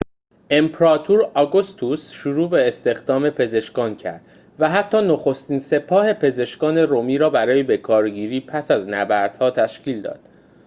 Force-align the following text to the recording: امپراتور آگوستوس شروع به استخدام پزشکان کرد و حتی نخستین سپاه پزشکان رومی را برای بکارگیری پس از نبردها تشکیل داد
امپراتور 0.49 1.23
آگوستوس 1.33 2.11
شروع 2.11 2.49
به 2.49 2.67
استخدام 2.67 3.29
پزشکان 3.29 3.95
کرد 3.95 4.21
و 4.59 4.69
حتی 4.69 4.97
نخستین 5.01 5.59
سپاه 5.59 6.13
پزشکان 6.13 6.77
رومی 6.77 7.17
را 7.17 7.29
برای 7.29 7.63
بکارگیری 7.63 8.39
پس 8.41 8.71
از 8.71 8.87
نبردها 8.87 9.51
تشکیل 9.51 10.01
داد 10.01 10.19